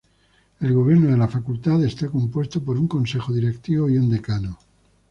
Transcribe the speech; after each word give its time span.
El 0.59 0.73
gobierno 0.73 1.11
de 1.11 1.17
la 1.17 1.27
Facultad 1.27 1.83
está 1.83 2.09
compuesto 2.09 2.63
por 2.63 2.75
un 2.75 2.87
Consejo 2.87 3.31
Directivo 3.33 3.87
y 3.87 3.99
un 3.99 4.09
Decano. 4.09 4.57